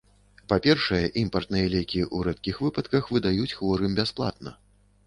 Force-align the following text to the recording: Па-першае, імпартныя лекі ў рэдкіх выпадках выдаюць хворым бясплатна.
Па-першае, 0.53 1.01
імпартныя 1.23 1.65
лекі 1.75 2.01
ў 2.15 2.31
рэдкіх 2.31 2.57
выпадках 2.65 3.03
выдаюць 3.19 3.55
хворым 3.61 3.91
бясплатна. 4.03 4.61